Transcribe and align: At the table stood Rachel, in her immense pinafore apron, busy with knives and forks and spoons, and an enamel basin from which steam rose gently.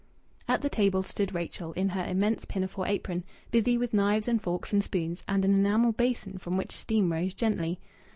At 0.47 0.61
the 0.61 0.67
table 0.69 1.03
stood 1.03 1.35
Rachel, 1.35 1.73
in 1.73 1.89
her 1.89 2.03
immense 2.03 2.43
pinafore 2.45 2.87
apron, 2.87 3.23
busy 3.51 3.77
with 3.77 3.93
knives 3.93 4.27
and 4.27 4.41
forks 4.41 4.73
and 4.73 4.83
spoons, 4.83 5.21
and 5.27 5.45
an 5.45 5.53
enamel 5.53 5.91
basin 5.91 6.39
from 6.39 6.57
which 6.57 6.71
steam 6.71 7.11
rose 7.11 7.35
gently. 7.35 7.79